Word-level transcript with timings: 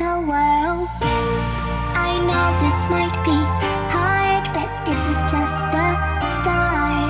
a 0.00 0.20
whirlwind. 0.20 1.56
I 1.94 2.18
know 2.26 2.46
this 2.60 2.88
might 2.90 3.16
be 3.24 3.38
hard, 3.94 4.44
but 4.52 4.68
this 4.84 5.08
is 5.08 5.20
just 5.30 5.62
the 5.72 6.30
start. 6.30 7.05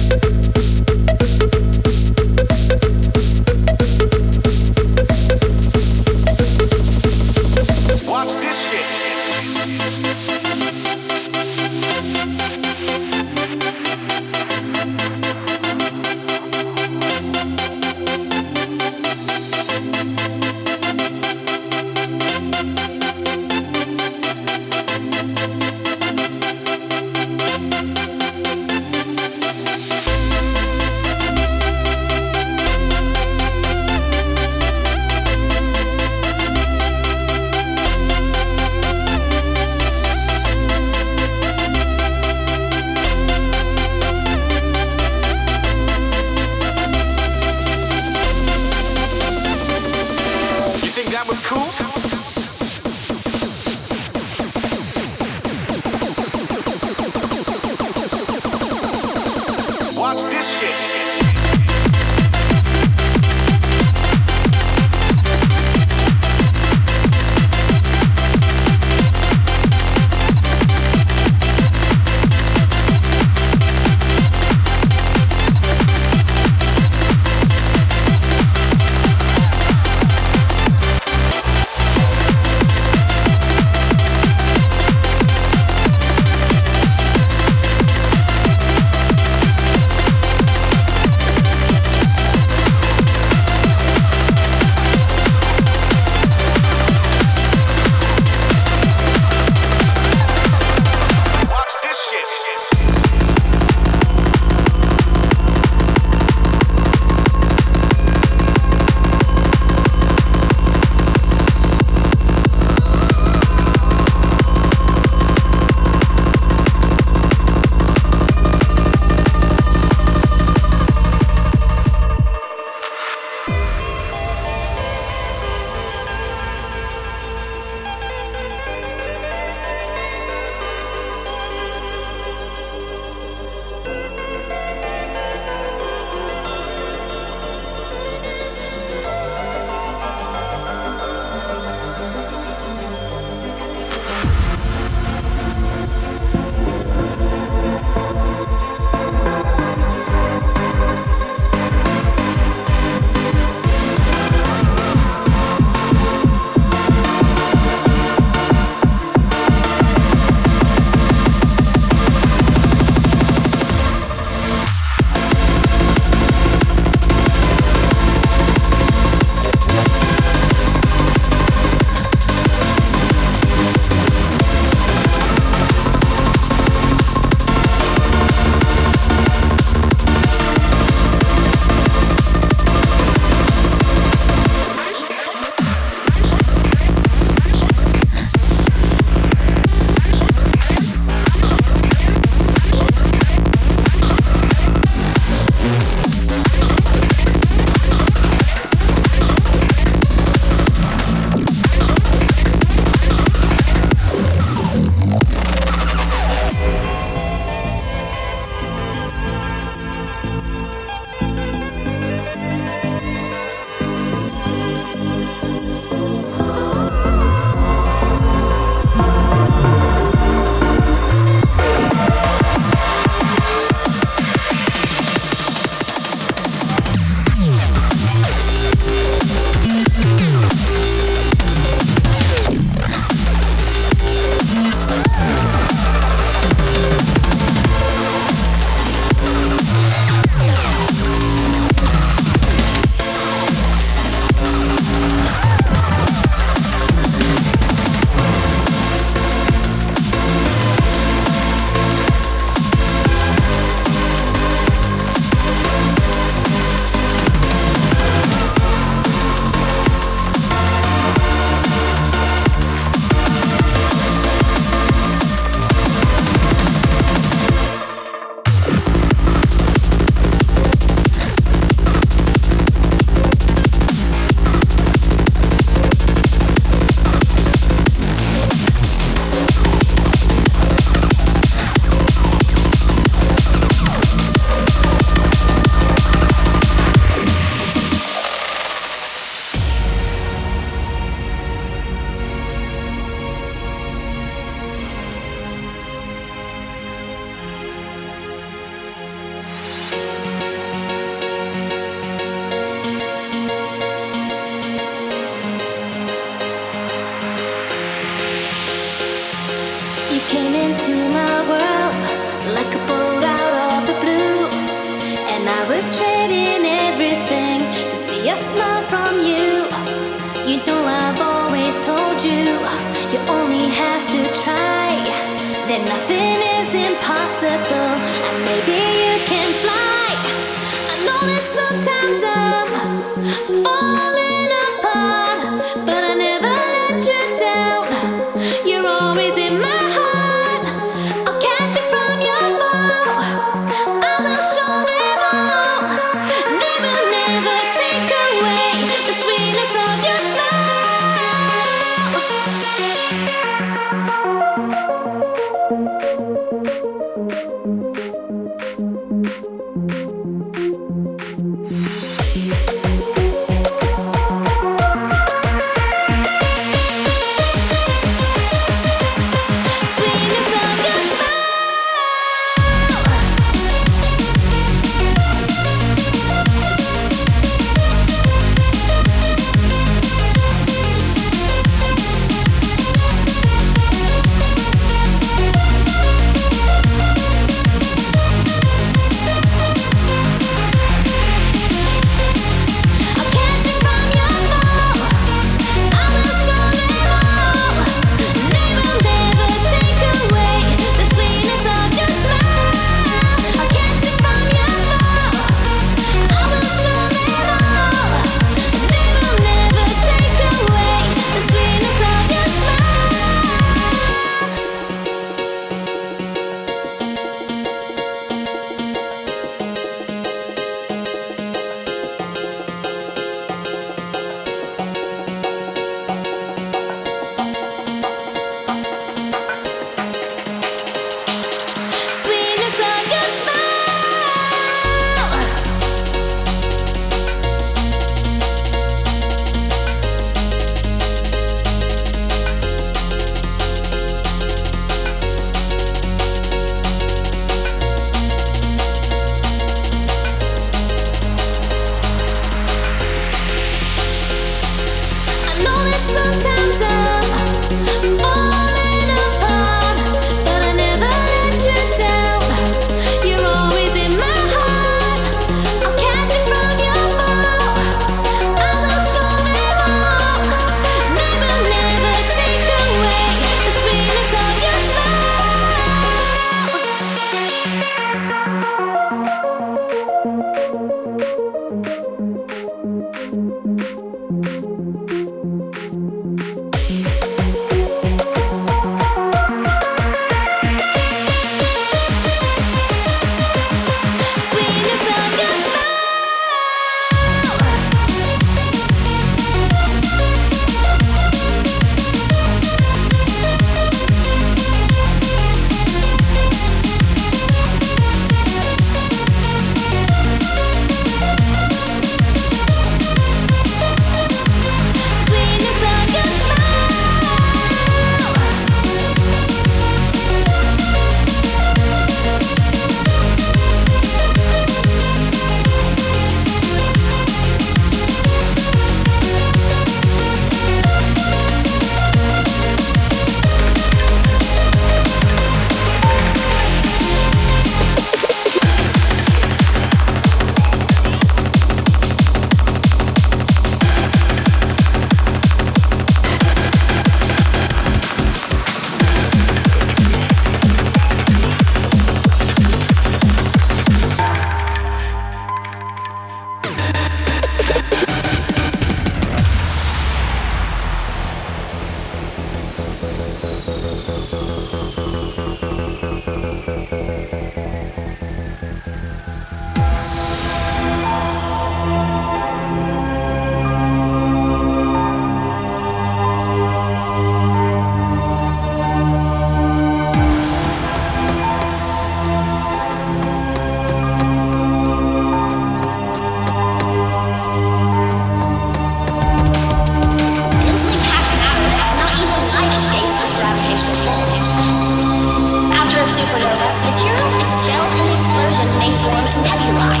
supernova, 596.26 596.68
material 596.82 597.28
that 597.30 597.90
in 597.94 598.02
the 598.02 598.14
explosion 598.18 598.68
may 598.82 598.90
form 599.02 599.26
nebulae. 599.46 600.00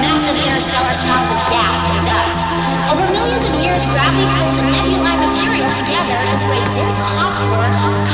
Massive 0.00 0.38
interstellar 0.40 0.96
clouds 1.04 1.30
of 1.36 1.40
gas 1.52 1.80
and 1.92 2.00
dust. 2.08 2.48
Over 2.92 3.04
millions 3.12 3.44
of 3.44 3.54
years, 3.60 3.84
gravity 3.84 4.24
pulls 4.32 4.56
a 4.56 4.64
nebulae 4.64 5.16
material 5.20 5.70
together 5.76 6.16
into 6.32 6.46
a 6.56 6.60
dense 6.72 7.00
clockwork 7.12 8.05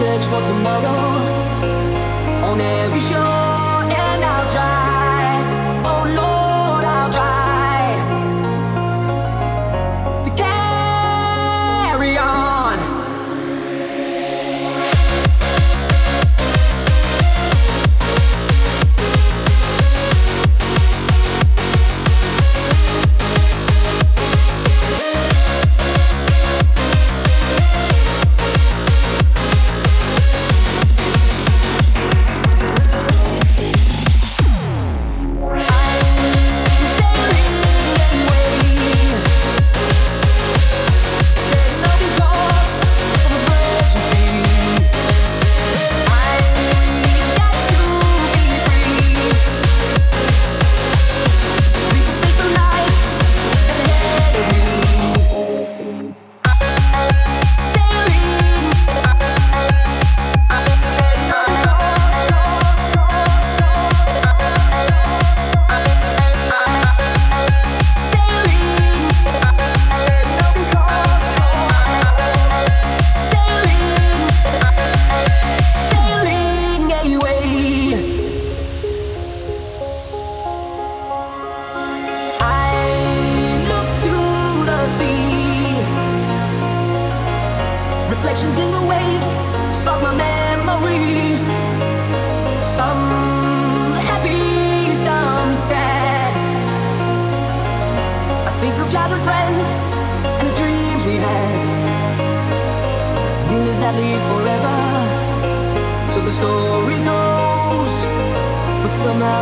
message 0.00 0.28
for 0.28 0.42
tomorrow 0.44 0.90
on 2.42 2.60
every 2.60 2.98
show. 2.98 3.43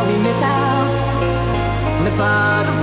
we 0.07 0.17
missed 0.17 0.41
out. 0.41 0.87
On 1.97 2.03
the 2.03 2.11
part 2.11 2.67
of 2.67 2.82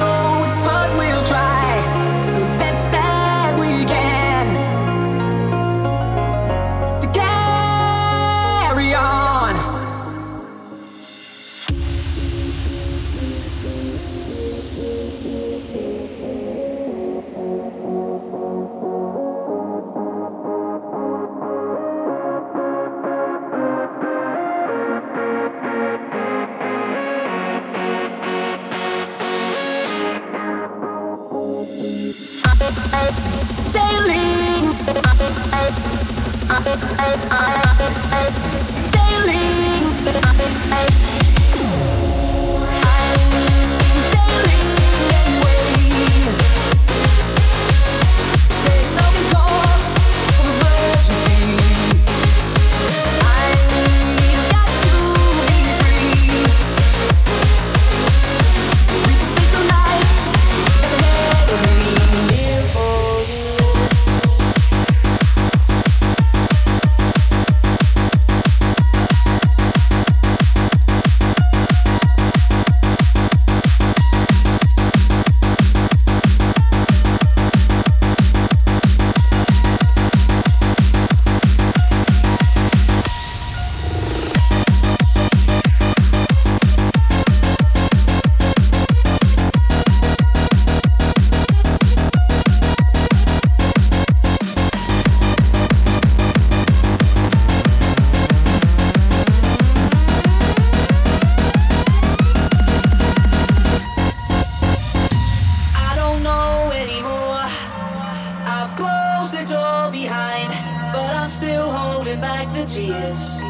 holding 112.11 112.20
back 112.20 112.49
the 112.53 112.64
tears. 112.66 113.40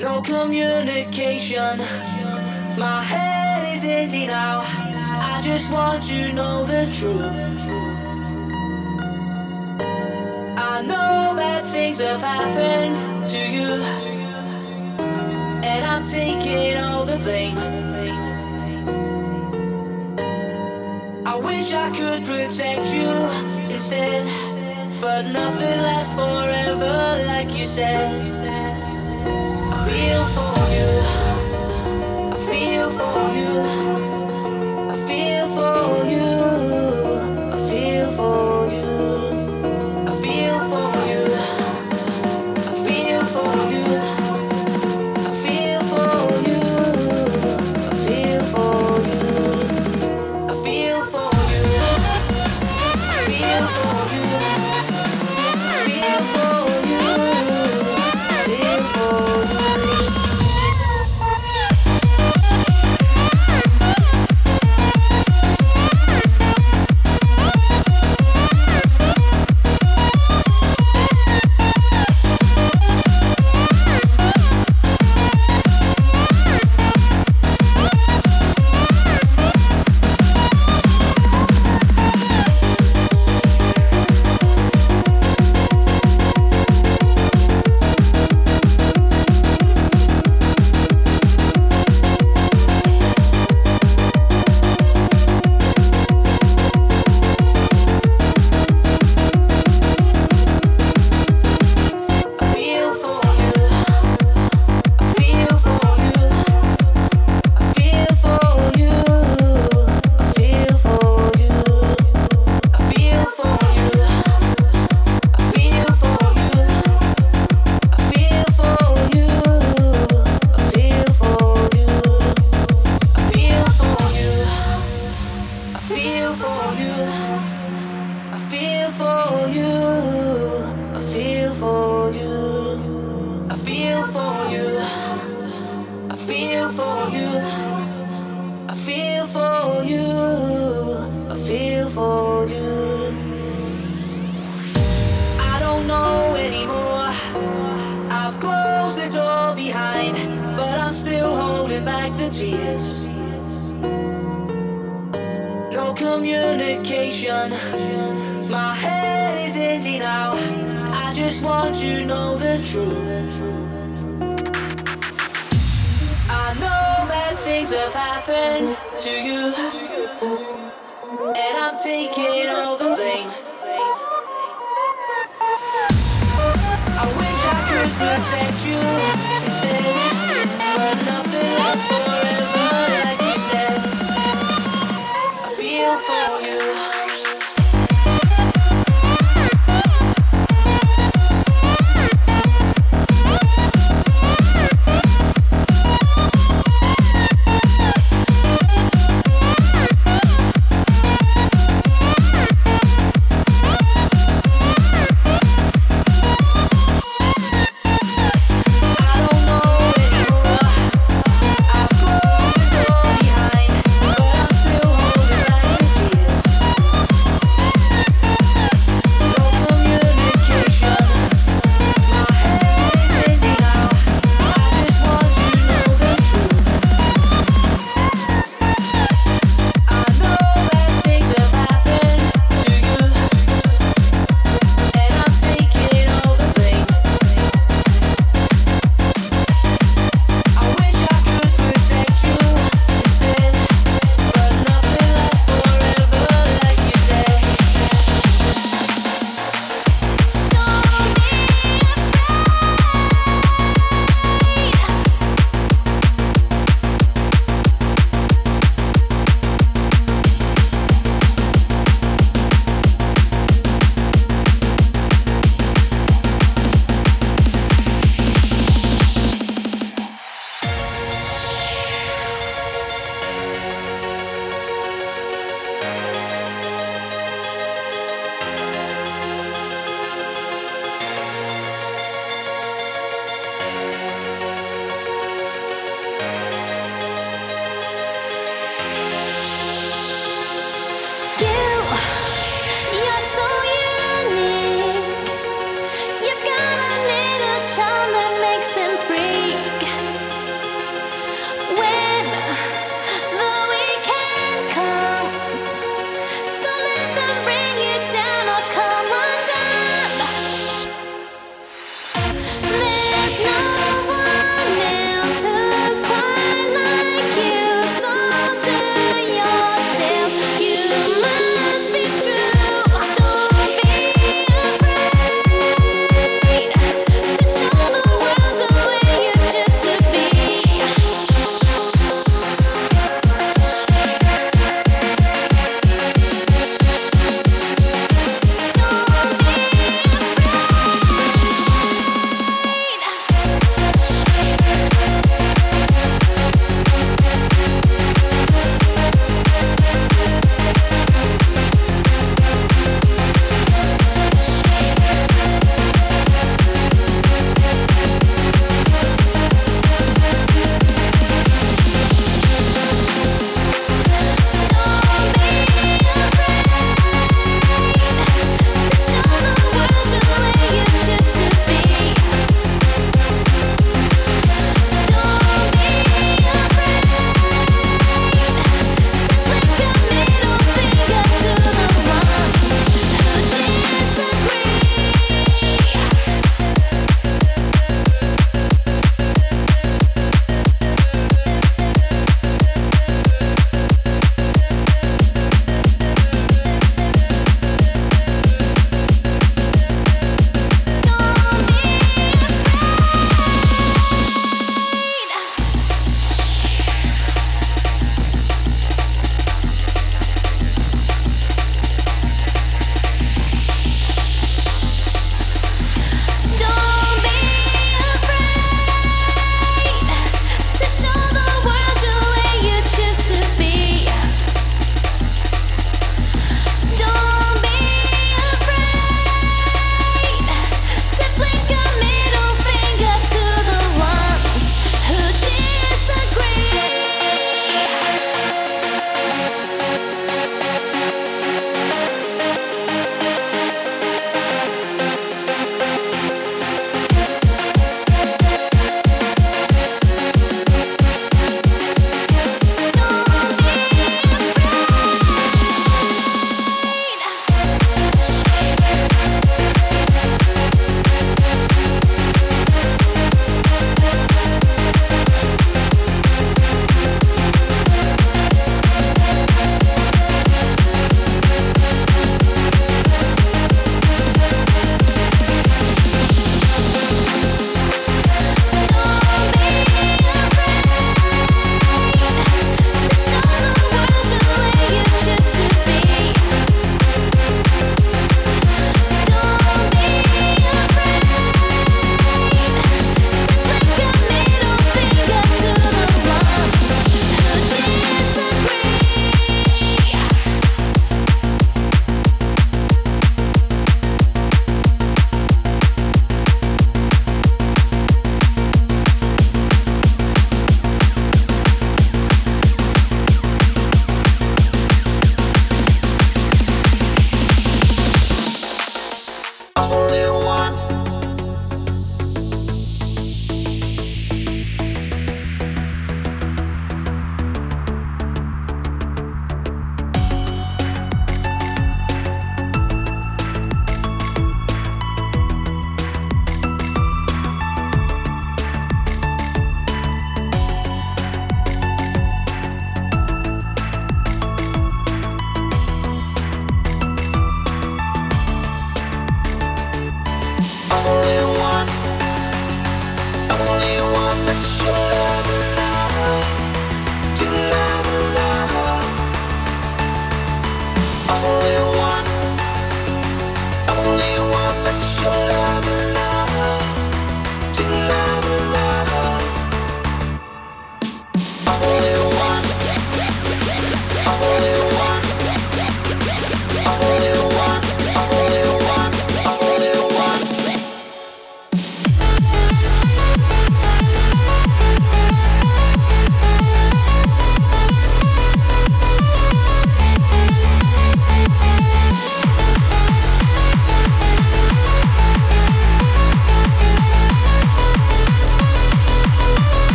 No 0.00 0.20
communication. 0.22 1.78
My 2.78 3.02
head 3.02 3.76
is 3.76 3.84
empty 3.84 4.26
now. 4.26 4.62
I 4.64 5.40
just 5.42 5.70
want 5.70 6.02
to 6.04 6.32
know 6.32 6.64
the 6.64 6.86
truth. 6.98 7.20
I 10.58 10.82
know 10.82 11.34
bad 11.36 11.64
things 11.66 12.00
have 12.00 12.20
happened 12.20 13.28
to 13.28 13.38
you, 13.38 13.72
and 15.62 15.84
I'm 15.84 16.04
taking 16.04 16.76
all 16.78 17.04
the 17.04 17.18
blame. 17.18 17.58
I 21.26 21.36
wish 21.36 21.72
I 21.72 21.90
could 21.90 22.24
protect 22.24 22.94
you 22.94 23.72
instead 23.72 24.51
but 25.02 25.22
nothing 25.22 25.78
lasts 25.82 26.14
forever, 26.14 27.24
like 27.26 27.50
you 27.58 27.66
said. 27.66 28.08
I 29.72 29.78
feel 29.88 30.24
for 30.36 30.58
you, 30.76 30.90
I 32.30 32.36
feel 32.48 32.88
for 32.90 33.22
you. 33.36 34.01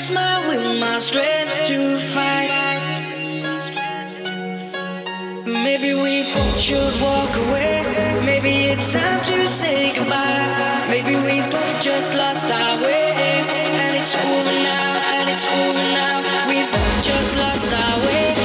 smile 0.00 0.42
with 0.48 0.80
my 0.80 0.98
strength 0.98 1.66
to 1.68 1.98
fight. 1.98 2.48
Maybe 5.44 5.92
we 5.92 6.24
both 6.32 6.58
should 6.58 6.94
walk 7.04 7.32
away. 7.44 7.84
Maybe 8.24 8.72
it's 8.72 8.88
time 8.92 9.20
to 9.30 9.46
say 9.46 9.92
goodbye. 9.94 10.48
Maybe 10.88 11.16
we 11.16 11.42
both 11.52 11.72
just 11.80 12.16
lost 12.16 12.48
our 12.50 12.76
way. 12.80 13.44
And 13.82 13.92
it's 14.00 14.14
over 14.16 14.54
now, 14.72 14.90
and 15.20 15.26
it's 15.28 15.46
over 15.46 15.84
now. 16.00 16.16
We 16.48 16.64
both 16.72 16.96
just 17.04 17.36
lost 17.36 17.68
our 17.68 17.96
way. 18.06 18.39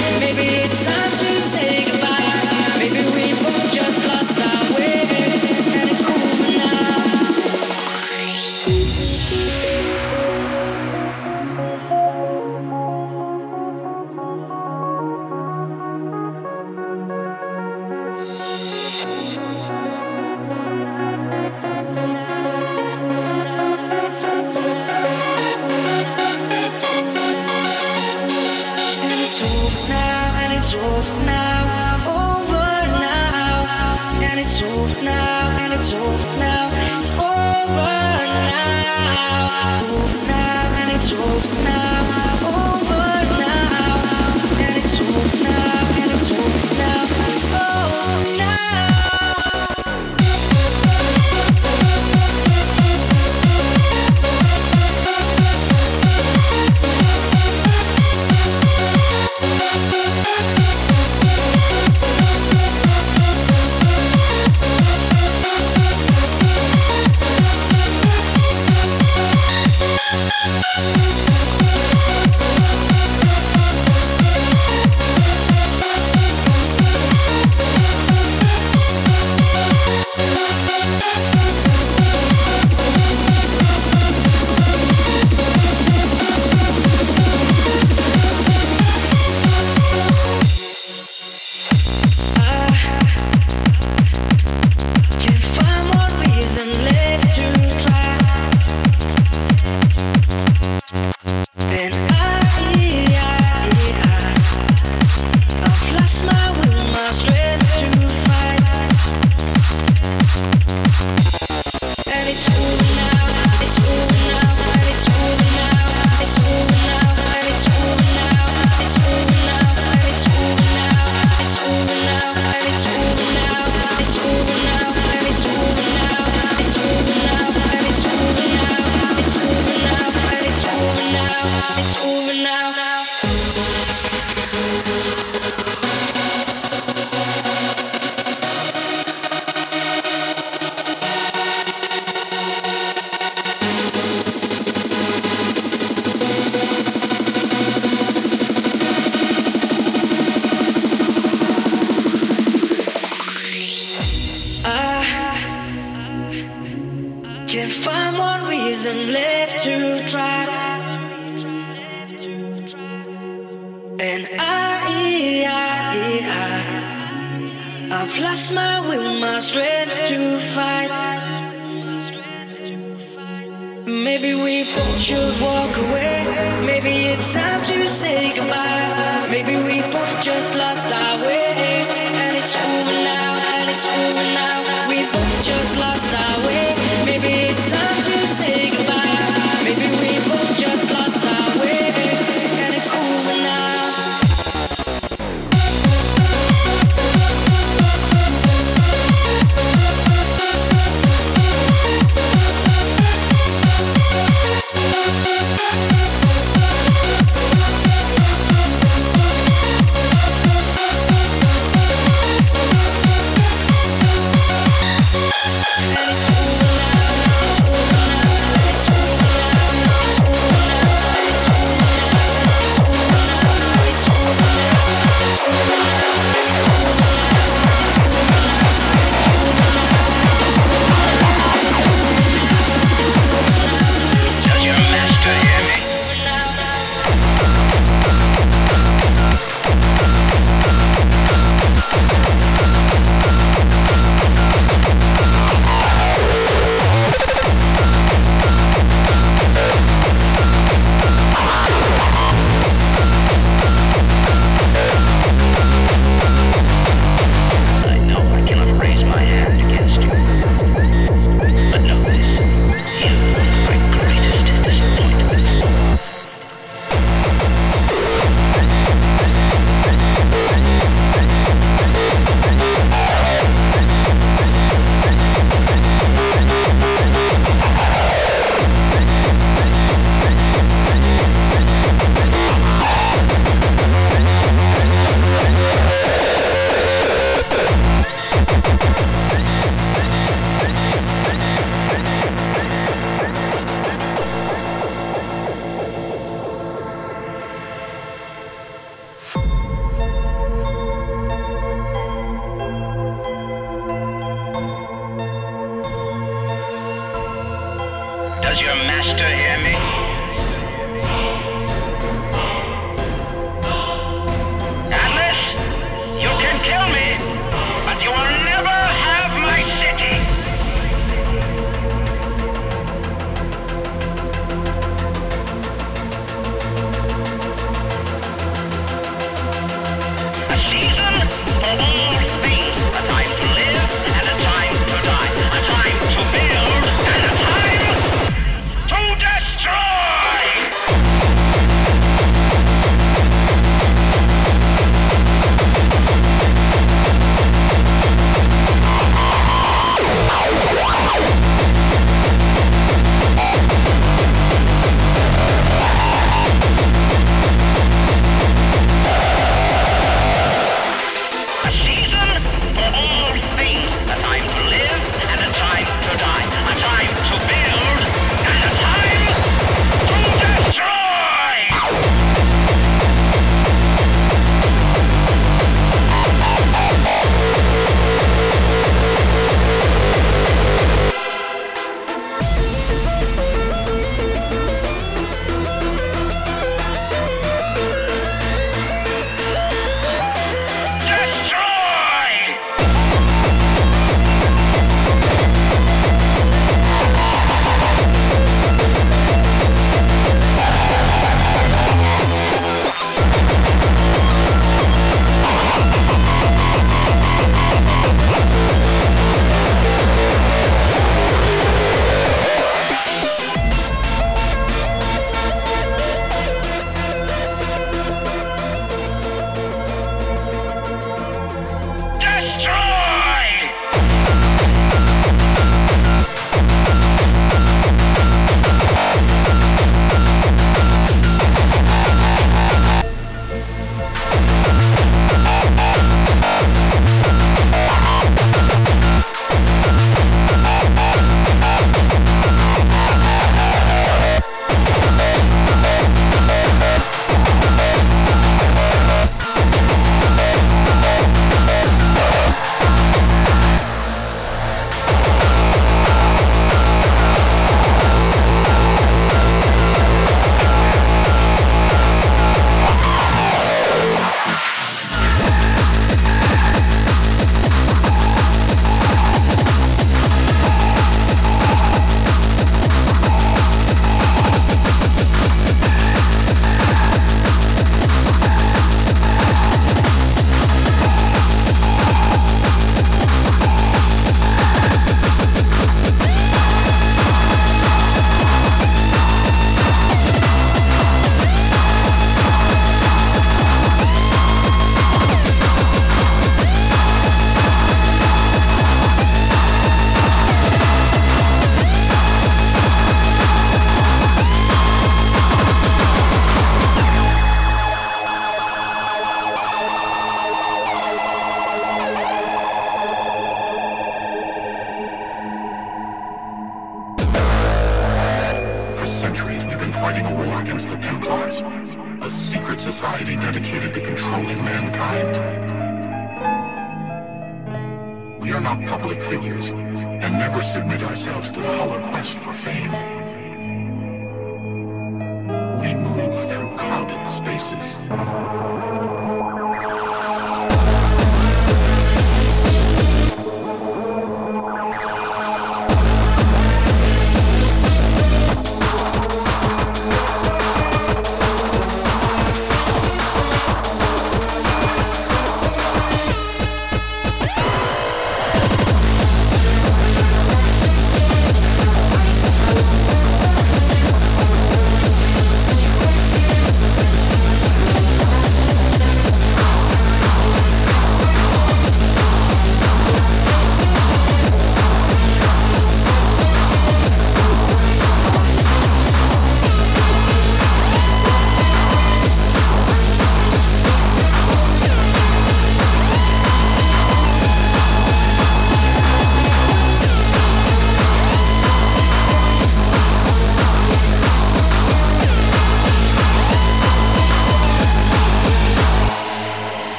faces. 537.57 538.74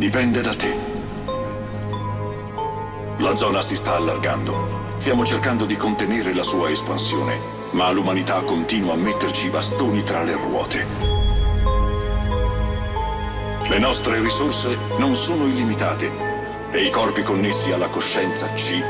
Dipende 0.00 0.40
da 0.40 0.54
te. 0.54 0.74
La 3.18 3.36
zona 3.36 3.60
si 3.60 3.76
sta 3.76 3.96
allargando. 3.96 4.86
Stiamo 4.96 5.26
cercando 5.26 5.66
di 5.66 5.76
contenere 5.76 6.32
la 6.32 6.42
sua 6.42 6.70
espansione, 6.70 7.38
ma 7.72 7.90
l'umanità 7.90 8.40
continua 8.40 8.94
a 8.94 8.96
metterci 8.96 9.48
i 9.48 9.50
bastoni 9.50 10.02
tra 10.02 10.22
le 10.22 10.32
ruote. 10.36 10.86
Le 13.68 13.78
nostre 13.78 14.22
risorse 14.22 14.74
non 14.96 15.14
sono 15.14 15.44
illimitate 15.44 16.10
e 16.70 16.82
i 16.82 16.88
corpi 16.88 17.22
connessi 17.22 17.70
alla 17.70 17.88
coscienza 17.88 18.50
C, 18.54 18.82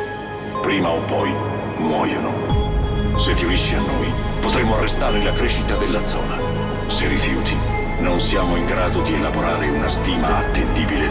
prima 0.63 0.91
o 0.91 1.01
poi, 1.07 1.35
muoiono. 1.79 3.19
Se 3.19 3.35
ti 3.35 3.45
unisci 3.47 3.75
a 3.75 3.81
noi, 3.81 4.13
potremo 4.41 4.77
arrestare 4.77 5.21
la 5.25 5.33
crescita 5.33 5.75
della 5.75 6.05
zona. 6.05 6.39
Se 6.87 7.09
rifiuti, 7.09 7.80
non 8.01 8.19
siamo 8.19 8.57
in 8.57 8.65
grado 8.65 9.03
di 9.03 9.15
elaborare 9.15 9.69
una 9.69 9.89
stima 9.89 10.39
attendibile 10.39 11.09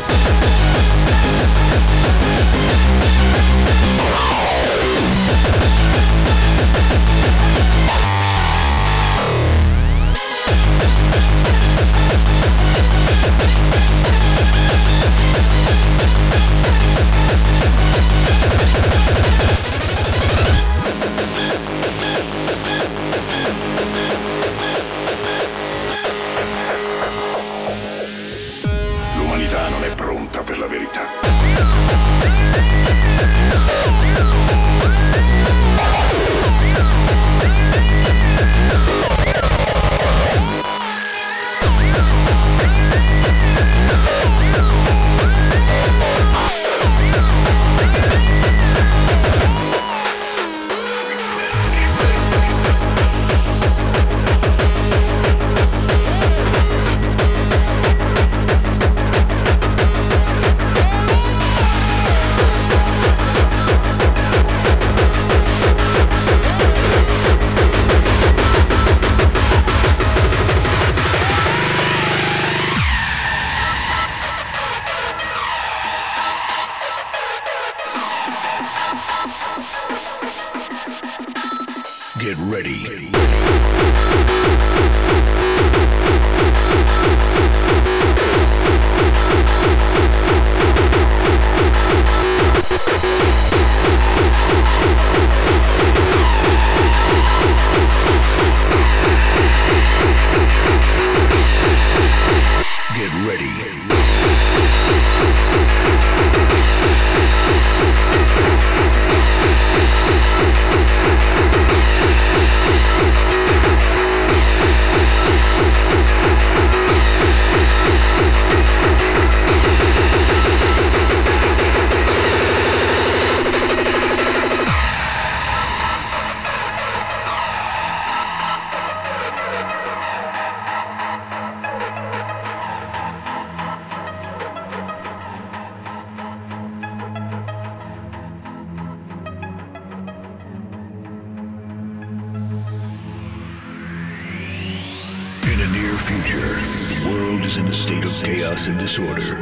near 145.91 145.99
future, 145.99 146.55
the 146.99 147.09
world 147.09 147.41
is 147.41 147.57
in 147.57 147.67
a 147.67 147.73
state 147.73 148.05
of 148.05 148.13
chaos 148.23 148.67
and 148.67 148.79
disorder, 148.79 149.35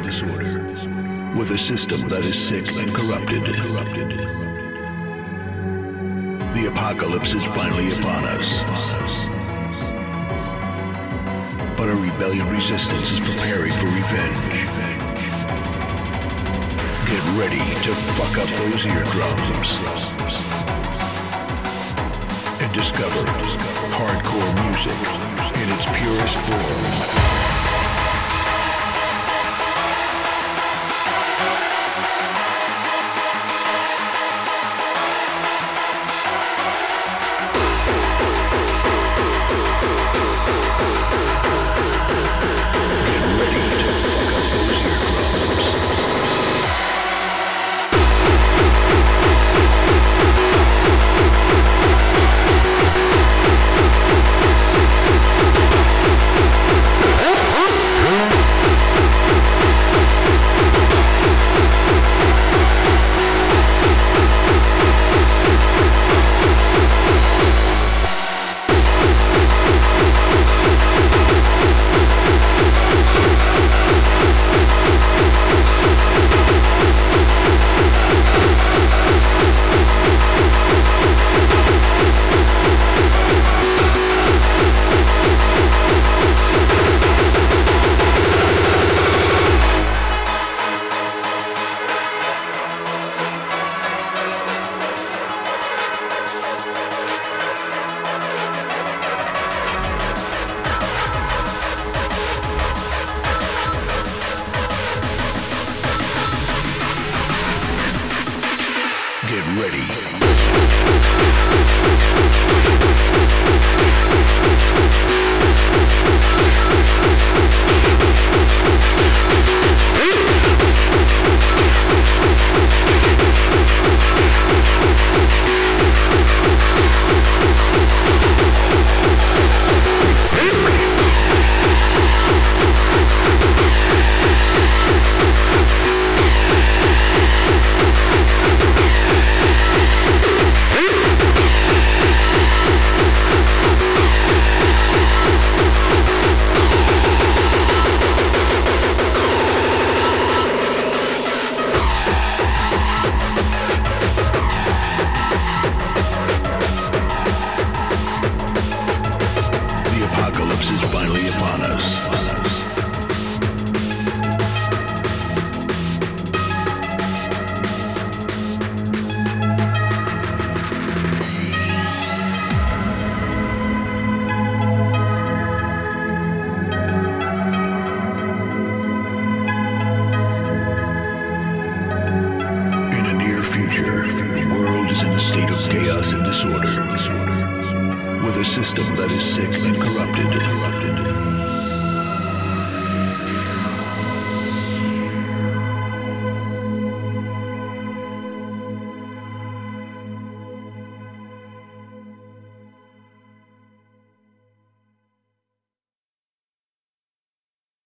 with 1.36 1.50
a 1.52 1.58
system 1.58 2.00
that 2.08 2.24
is 2.24 2.36
sick 2.36 2.66
and 2.76 2.92
corrupted. 2.92 3.42
The 6.54 6.66
apocalypse 6.66 7.34
is 7.34 7.44
finally 7.44 7.92
upon 7.92 8.24
us. 8.24 8.62
But 11.76 11.88
a 11.88 11.94
rebellion 11.94 12.48
resistance 12.48 13.12
is 13.12 13.20
preparing 13.20 13.72
for 13.72 13.86
revenge. 13.86 14.66
Get 17.06 17.22
ready 17.38 17.62
to 17.86 17.92
fuck 18.16 18.36
up 18.38 18.50
those 18.58 18.86
eardrums. 18.86 19.70
And 22.60 22.72
discover 22.72 23.24
hardcore 23.94 24.52
music 24.68 25.29
its 25.72 25.86
purest 25.86 26.36
form. 26.38 27.59